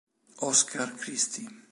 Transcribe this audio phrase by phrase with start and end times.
[0.47, 1.45] Óscar Cristi